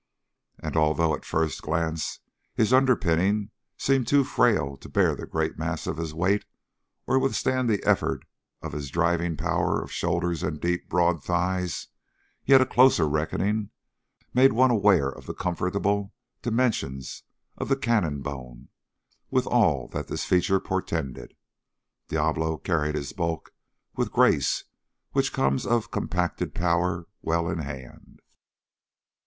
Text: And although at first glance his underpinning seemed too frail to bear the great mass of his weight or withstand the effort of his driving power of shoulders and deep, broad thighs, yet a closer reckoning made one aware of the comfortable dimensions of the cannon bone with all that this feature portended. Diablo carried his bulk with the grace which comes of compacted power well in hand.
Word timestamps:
And 0.57 0.75
although 0.75 1.13
at 1.13 1.25
first 1.25 1.61
glance 1.61 2.21
his 2.55 2.73
underpinning 2.73 3.51
seemed 3.77 4.07
too 4.07 4.23
frail 4.23 4.75
to 4.77 4.89
bear 4.89 5.13
the 5.15 5.27
great 5.27 5.59
mass 5.59 5.85
of 5.85 5.97
his 5.97 6.11
weight 6.11 6.43
or 7.05 7.19
withstand 7.19 7.69
the 7.69 7.83
effort 7.85 8.25
of 8.63 8.71
his 8.71 8.89
driving 8.89 9.37
power 9.37 9.79
of 9.79 9.91
shoulders 9.91 10.41
and 10.41 10.59
deep, 10.59 10.89
broad 10.89 11.23
thighs, 11.23 11.89
yet 12.43 12.61
a 12.61 12.65
closer 12.65 13.07
reckoning 13.07 13.69
made 14.33 14.53
one 14.53 14.71
aware 14.71 15.07
of 15.07 15.27
the 15.27 15.35
comfortable 15.35 16.15
dimensions 16.41 17.21
of 17.55 17.69
the 17.69 17.77
cannon 17.77 18.23
bone 18.23 18.69
with 19.29 19.45
all 19.45 19.87
that 19.89 20.07
this 20.07 20.25
feature 20.25 20.59
portended. 20.59 21.35
Diablo 22.07 22.57
carried 22.57 22.95
his 22.95 23.13
bulk 23.13 23.53
with 23.95 24.07
the 24.07 24.13
grace 24.15 24.63
which 25.11 25.31
comes 25.31 25.63
of 25.63 25.91
compacted 25.91 26.55
power 26.55 27.05
well 27.21 27.47
in 27.47 27.59
hand. 27.59 28.19